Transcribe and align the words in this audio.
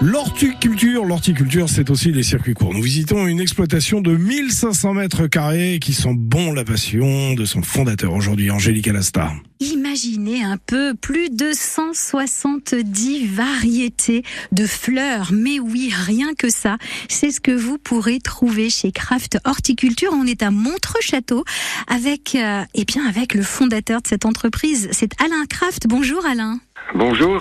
L'horticulture, 0.00 1.04
l'horticulture, 1.04 1.68
c'est 1.68 1.90
aussi 1.90 2.12
les 2.12 2.22
circuits 2.22 2.54
courts. 2.54 2.72
Nous 2.72 2.82
visitons 2.82 3.26
une 3.26 3.40
exploitation 3.40 4.00
de 4.00 4.16
1500 4.16 4.94
mètres 4.94 5.26
carrés 5.26 5.80
qui 5.80 5.92
sont 5.92 6.14
bon 6.14 6.52
la 6.52 6.62
passion 6.62 7.34
de 7.34 7.44
son 7.44 7.62
fondateur 7.62 8.12
aujourd'hui, 8.12 8.48
Angélique 8.52 8.86
Alastar. 8.86 9.34
Imaginez 9.58 10.44
un 10.44 10.56
peu 10.56 10.94
plus 10.94 11.30
de 11.30 11.50
170 11.52 13.26
variétés 13.26 14.22
de 14.52 14.66
fleurs. 14.66 15.30
Mais 15.32 15.58
oui, 15.58 15.92
rien 15.92 16.32
que 16.34 16.48
ça, 16.48 16.78
c'est 17.08 17.32
ce 17.32 17.40
que 17.40 17.50
vous 17.50 17.76
pourrez 17.76 18.20
trouver 18.20 18.70
chez 18.70 18.92
Craft 18.92 19.38
Horticulture. 19.44 20.10
On 20.12 20.26
est 20.26 20.44
à 20.44 20.52
Montreux-Château 20.52 21.44
avec, 21.88 22.36
euh, 22.36 22.62
eh 22.74 22.84
bien, 22.84 23.04
avec 23.04 23.34
le 23.34 23.42
fondateur 23.42 24.00
de 24.00 24.06
cette 24.06 24.26
entreprise. 24.26 24.88
C'est 24.92 25.10
Alain 25.20 25.44
Craft. 25.46 25.88
Bonjour 25.88 26.24
Alain. 26.24 26.60
Bonjour. 26.94 27.40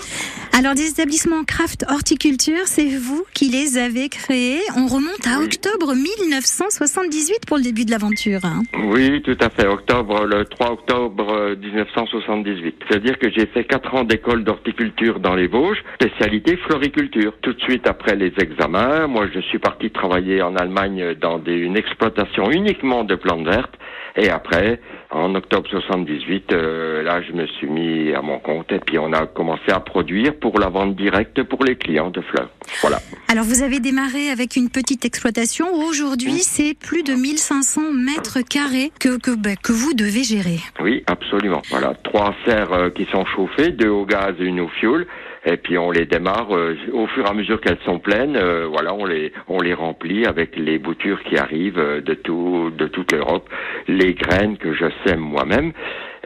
Alors, 0.57 0.73
des 0.73 0.89
établissements 0.89 1.43
Craft 1.45 1.85
Horticulture, 1.89 2.65
c'est 2.65 2.87
vous 2.97 3.23
qui 3.33 3.49
les 3.49 3.77
avez 3.77 4.09
créés. 4.09 4.59
On 4.75 4.87
remonte 4.87 5.25
à 5.27 5.39
octobre 5.41 5.93
1978 5.95 7.45
pour 7.47 7.57
le 7.57 7.63
début 7.63 7.85
de 7.85 7.91
l'aventure. 7.91 8.39
hein. 8.43 8.63
Oui, 8.87 9.21
tout 9.21 9.37
à 9.39 9.49
fait. 9.49 9.67
Octobre, 9.67 10.25
le 10.25 10.43
3 10.45 10.71
octobre 10.71 11.29
euh, 11.31 11.55
1978. 11.55 12.75
C'est-à-dire 12.89 13.17
que 13.19 13.29
j'ai 13.31 13.45
fait 13.45 13.63
quatre 13.65 13.93
ans 13.95 14.03
d'école 14.03 14.43
d'horticulture 14.43 15.19
dans 15.19 15.35
les 15.35 15.47
Vosges, 15.47 15.83
spécialité 15.95 16.57
floriculture. 16.57 17.33
Tout 17.41 17.53
de 17.53 17.61
suite 17.61 17.87
après 17.87 18.15
les 18.15 18.33
examens, 18.41 19.07
moi 19.07 19.27
je 19.33 19.39
suis 19.41 19.59
parti 19.59 19.91
travailler 19.91 20.41
en 20.41 20.55
Allemagne 20.55 21.13
dans 21.21 21.37
des- 21.39 21.53
une 21.53 21.77
exploitation 21.77 22.49
uniquement 22.51 23.03
de 23.03 23.15
plantes 23.15 23.45
vertes. 23.45 23.75
Et 24.19 24.29
après, 24.29 24.81
en 25.11 25.35
octobre 25.35 25.69
78, 25.69 26.51
euh, 26.51 27.03
là 27.03 27.21
je 27.21 27.31
me 27.33 27.45
suis 27.45 27.67
mis 27.67 28.11
à 28.13 28.21
mon 28.23 28.39
compte 28.39 28.71
et 28.71 28.79
puis 28.79 28.97
on 28.97 29.13
a 29.13 29.27
commencé 29.37 29.71
à 29.71 29.79
produire 29.79 30.33
pour 30.35 30.59
la 30.59 30.67
vente 30.67 30.95
directe 30.95 31.43
pour 31.43 31.63
les 31.63 31.75
clients 31.75 32.09
de 32.09 32.21
fleurs. 32.21 32.49
Voilà. 32.81 32.97
Alors, 33.27 33.45
vous 33.45 33.61
avez 33.61 33.79
démarré 33.79 34.31
avec 34.31 34.55
une 34.55 34.71
petite 34.71 35.05
exploitation. 35.05 35.67
Aujourd'hui, 35.75 36.39
c'est 36.39 36.73
plus 36.73 37.03
de 37.03 37.13
1500 37.13 37.93
mètres 37.93 38.39
carrés 38.41 38.91
que, 38.99 39.19
que, 39.19 39.35
ben, 39.35 39.55
que 39.55 39.71
vous 39.71 39.93
devez 39.93 40.23
gérer. 40.23 40.59
Oui, 40.81 41.03
absolument. 41.05 41.61
Voilà, 41.69 41.93
trois 42.03 42.33
serres 42.47 42.73
euh, 42.73 42.89
qui 42.89 43.05
sont 43.11 43.25
chauffées, 43.25 43.69
deux 43.69 43.89
au 43.89 44.05
gaz 44.07 44.33
et 44.39 44.45
une 44.45 44.59
au 44.59 44.69
fioul. 44.69 45.05
Et 45.47 45.55
puis 45.55 45.77
on 45.77 45.91
les 45.91 46.05
démarre 46.05 46.53
euh, 46.53 46.75
au 46.91 47.07
fur 47.07 47.25
et 47.25 47.29
à 47.29 47.33
mesure 47.33 47.61
qu'elles 47.61 47.79
sont 47.85 47.99
pleines. 47.99 48.35
euh, 48.35 48.67
voilà, 48.69 48.93
on 48.93 49.05
les 49.05 49.31
on 49.47 49.61
les 49.61 49.73
remplit 49.73 50.25
avec 50.25 50.57
les 50.57 50.77
boutures 50.77 51.23
qui 51.23 51.37
arrivent 51.37 51.79
euh, 51.79 52.01
de 52.01 52.15
tout 52.15 52.69
de 52.77 52.87
toute 52.87 53.13
l'Europe, 53.13 53.47
les 53.87 54.13
graines 54.13 54.57
que 54.57 54.73
je 54.73 54.85
sème 55.05 55.21
moi-même 55.21 55.71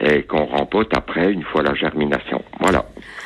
et 0.00 0.24
qu'on 0.24 0.46
rempote 0.46 0.92
après 0.96 1.30
une 1.30 1.44
fois 1.44 1.62
la 1.62 1.74
germination. 1.74 2.41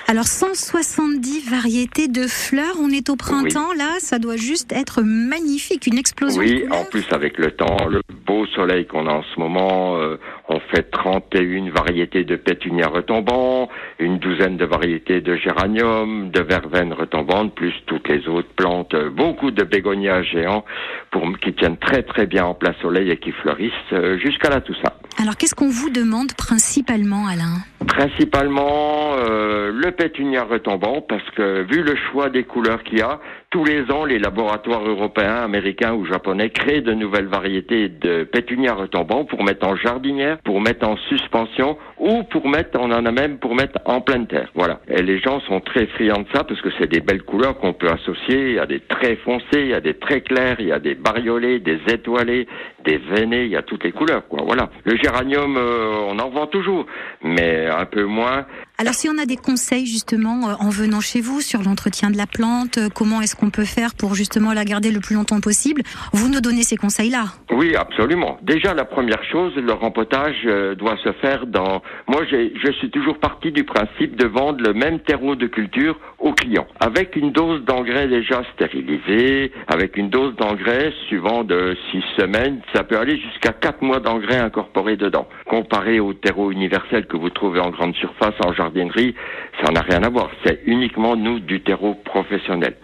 Alors, 0.08 0.26
170 0.26 1.50
variétés 1.50 2.06
de 2.06 2.28
fleurs. 2.28 2.76
On 2.80 2.90
est 2.90 3.10
au 3.10 3.16
printemps, 3.16 3.72
là. 3.76 3.96
Ça 3.98 4.20
doit 4.20 4.36
juste 4.36 4.72
être 4.72 5.02
magnifique. 5.02 5.88
Une 5.88 5.98
explosion 5.98 6.40
Oui, 6.40 6.64
en 6.70 6.84
plus 6.84 7.04
avec 7.10 7.38
le 7.38 7.50
temps, 7.50 7.88
le 7.88 8.02
beau 8.24 8.46
soleil 8.46 8.86
qu'on 8.86 9.08
a 9.08 9.12
en 9.12 9.24
ce 9.34 9.40
moment, 9.40 9.96
euh, 9.96 10.16
on 10.48 10.60
fait 10.60 10.90
31 10.92 11.70
variétés 11.70 12.22
de 12.22 12.36
pétunia 12.36 12.86
retombants, 12.86 13.68
une 13.98 14.20
douzaine 14.20 14.56
de 14.56 14.64
variétés 14.64 15.20
de 15.20 15.34
géranium, 15.34 16.30
de 16.30 16.40
verveine 16.40 16.92
retombante, 16.92 17.52
plus 17.56 17.74
toutes 17.86 18.08
les 18.08 18.28
autres 18.28 18.52
plantes, 18.54 18.94
beaucoup 19.10 19.50
de 19.50 19.64
bégonias 19.64 20.22
géants 20.22 20.64
pour 21.10 21.26
qui 21.40 21.52
tiennent 21.52 21.78
très 21.78 22.04
très 22.04 22.26
bien 22.26 22.44
en 22.44 22.54
plein 22.54 22.74
soleil 22.80 23.10
et 23.10 23.16
qui 23.16 23.32
fleurissent 23.32 23.72
euh, 23.92 24.18
jusqu'à 24.18 24.50
là 24.50 24.60
tout 24.60 24.74
ça. 24.84 24.96
Alors, 25.20 25.36
qu'est-ce 25.36 25.54
qu'on 25.54 25.70
vous 25.70 25.90
demande 25.90 26.32
principalement, 26.34 27.26
Alain? 27.26 27.56
Principalement 27.96 29.14
euh, 29.16 29.72
le 29.72 29.90
pétunia 29.90 30.44
retombant 30.44 31.00
parce 31.00 31.24
que 31.30 31.62
vu 31.62 31.82
le 31.82 31.96
choix 31.96 32.28
des 32.28 32.44
couleurs 32.44 32.82
qu'il 32.82 32.98
y 32.98 33.00
a, 33.00 33.20
tous 33.48 33.64
les 33.64 33.90
ans 33.90 34.04
les 34.04 34.18
laboratoires 34.18 34.86
européens, 34.86 35.36
américains 35.36 35.94
ou 35.94 36.04
japonais 36.04 36.50
créent 36.50 36.82
de 36.82 36.92
nouvelles 36.92 37.26
variétés 37.26 37.88
de 37.88 38.24
pétunia 38.24 38.74
retombant 38.74 39.24
pour 39.24 39.42
mettre 39.44 39.66
en 39.66 39.76
jardinière, 39.76 40.36
pour 40.44 40.60
mettre 40.60 40.86
en 40.86 40.98
suspension 41.08 41.78
ou 41.96 42.22
pour 42.24 42.46
mettre, 42.48 42.78
on 42.78 42.92
en 42.92 43.06
a 43.06 43.12
même 43.12 43.38
pour 43.38 43.54
mettre 43.54 43.78
en 43.86 44.02
pleine 44.02 44.26
terre. 44.26 44.50
Voilà. 44.54 44.80
Et 44.88 45.00
les 45.00 45.18
gens 45.18 45.40
sont 45.40 45.60
très 45.60 45.86
friands 45.86 46.20
de 46.20 46.28
ça 46.34 46.44
parce 46.44 46.60
que 46.60 46.68
c'est 46.78 46.90
des 46.90 47.00
belles 47.00 47.22
couleurs 47.22 47.56
qu'on 47.56 47.72
peut 47.72 47.88
associer. 47.88 48.58
A 48.58 48.66
des 48.66 48.80
très 48.80 49.16
foncés, 49.16 49.72
a 49.72 49.80
des 49.80 49.94
très 49.94 50.20
clairs, 50.20 50.56
il 50.58 50.66
y 50.66 50.72
a 50.72 50.80
des 50.80 50.94
bariolés, 50.94 51.60
des 51.60 51.80
étoilés, 51.88 52.46
des 52.86 52.98
veinés, 52.98 53.44
il 53.44 53.50
y 53.50 53.56
a 53.56 53.62
toutes 53.62 53.84
les 53.84 53.92
couleurs. 53.92 54.26
Quoi. 54.28 54.42
Voilà. 54.44 54.70
Le 54.84 54.96
géranium, 54.96 55.56
euh, 55.56 56.08
on 56.08 56.18
en 56.18 56.30
vend 56.30 56.46
toujours, 56.46 56.86
mais 57.22 57.66
un 57.66 57.84
peu 57.84 58.04
moins. 58.04 58.46
Alors, 58.78 58.92
si 58.92 59.08
on 59.08 59.16
a 59.16 59.24
des 59.24 59.36
conseils, 59.36 59.86
justement, 59.86 60.50
euh, 60.50 60.54
en 60.60 60.68
venant 60.68 61.00
chez 61.00 61.22
vous 61.22 61.40
sur 61.40 61.62
l'entretien 61.62 62.10
de 62.10 62.18
la 62.18 62.26
plante, 62.26 62.76
euh, 62.76 62.88
comment 62.94 63.22
est-ce 63.22 63.34
qu'on 63.34 63.48
peut 63.48 63.64
faire 63.64 63.94
pour, 63.94 64.14
justement, 64.14 64.52
la 64.52 64.66
garder 64.66 64.90
le 64.90 65.00
plus 65.00 65.14
longtemps 65.14 65.40
possible, 65.40 65.80
vous 66.12 66.28
nous 66.28 66.42
donnez 66.42 66.62
ces 66.62 66.76
conseils-là. 66.76 67.24
Oui, 67.52 67.74
absolument. 67.74 68.36
Déjà, 68.42 68.74
la 68.74 68.84
première 68.84 69.24
chose, 69.24 69.54
le 69.56 69.72
rempotage 69.72 70.36
euh, 70.44 70.74
doit 70.74 70.98
se 71.02 71.10
faire 71.22 71.46
dans. 71.46 71.80
Moi, 72.06 72.24
je 72.26 72.72
suis 72.72 72.90
toujours 72.90 73.18
parti 73.18 73.50
du 73.50 73.64
principe 73.64 74.14
de 74.14 74.26
vendre 74.26 74.62
le 74.62 74.74
même 74.74 75.00
terreau 75.00 75.36
de 75.36 75.46
culture 75.46 75.98
aux 76.18 76.34
clients, 76.34 76.66
avec 76.78 77.16
une 77.16 77.32
dose 77.32 77.64
d'engrais 77.64 78.08
déjà 78.08 78.42
stérilisée, 78.52 79.52
avec 79.68 79.96
une 79.96 80.10
dose 80.10 80.36
d'engrais 80.36 80.92
suivant 81.06 81.44
de 81.44 81.74
six 81.90 82.02
semaines. 82.18 82.60
Ça 82.74 82.84
peut 82.84 82.98
aller 82.98 83.18
jusqu'à 83.18 83.54
quatre 83.54 83.80
mois 83.80 84.00
d'engrais 84.00 84.36
incorporés 84.36 84.98
dedans. 84.98 85.26
Comparé 85.46 85.98
au 85.98 86.12
terreau 86.12 86.50
universel 86.50 87.06
que 87.06 87.16
vous 87.16 87.30
trouvez 87.30 87.60
en 87.60 87.70
grande 87.70 87.94
surface, 87.94 88.34
en 88.44 88.52
jardinerie, 88.66 89.14
ça 89.62 89.72
n'a 89.72 89.80
rien 89.80 90.02
à 90.02 90.08
voir. 90.08 90.30
C'est 90.44 90.60
uniquement 90.66 91.16
nous 91.16 91.40
du 91.40 91.62
terreau 91.62 91.94
professionnel. 91.94 92.76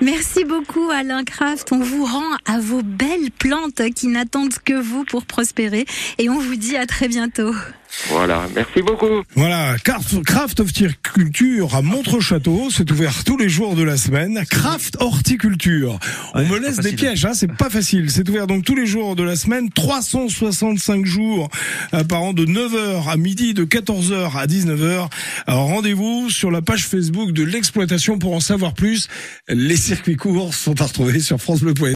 Merci 0.00 0.44
beaucoup, 0.44 0.90
Alain 0.90 1.24
Kraft. 1.24 1.72
On 1.72 1.80
vous 1.80 2.04
rend 2.04 2.36
à 2.46 2.58
vos 2.60 2.82
belles 2.82 3.30
plantes 3.38 3.82
qui 3.94 4.08
n'attendent 4.08 4.58
que 4.64 4.80
vous 4.80 5.04
pour 5.04 5.26
prospérer. 5.26 5.84
Et 6.18 6.28
on 6.28 6.38
vous 6.38 6.56
dit 6.56 6.76
à 6.76 6.86
très 6.86 7.08
bientôt. 7.08 7.52
Voilà. 8.08 8.46
Merci 8.54 8.82
beaucoup. 8.82 9.22
Voilà, 9.34 9.76
Craft, 9.84 10.60
Horticulture 10.60 11.74
à 11.74 11.82
Montreux-Château, 11.82 12.68
c'est 12.70 12.90
ouvert 12.90 13.24
tous 13.24 13.36
les 13.36 13.48
jours 13.48 13.74
de 13.74 13.82
la 13.82 13.96
semaine. 13.96 14.42
Craft 14.48 14.96
Horticulture. 15.00 15.98
On 16.34 16.40
Ouais, 16.40 16.48
me 16.48 16.58
laisse 16.58 16.76
des 16.78 16.92
pièges, 16.92 17.24
hein, 17.24 17.32
c'est 17.34 17.52
pas 17.52 17.68
facile. 17.70 18.10
C'est 18.10 18.28
ouvert 18.28 18.46
donc 18.46 18.64
tous 18.64 18.74
les 18.74 18.86
jours 18.86 19.16
de 19.16 19.22
la 19.22 19.36
semaine, 19.36 19.70
365 19.70 21.04
jours 21.04 21.48
euh, 21.94 22.04
par 22.04 22.22
an 22.22 22.32
de 22.32 22.44
9h 22.46 23.08
à 23.08 23.16
midi, 23.16 23.54
de 23.54 23.64
14h 23.64 24.36
à 24.36 24.46
19h. 24.46 25.08
Alors 25.46 25.66
rendez-vous 25.66 26.30
sur 26.30 26.50
la 26.50 26.62
page 26.62 26.86
Facebook 26.86 27.32
de 27.32 27.42
l'exploitation 27.42 28.18
pour 28.18 28.34
en 28.34 28.40
savoir 28.40 28.74
plus. 28.74 29.08
Les 29.48 29.76
circuits 29.76 30.16
courts 30.16 30.54
sont 30.54 30.80
à 30.80 30.84
retrouver 30.86 31.20
sur 31.20 31.40
francebleu.fr. 31.40 31.84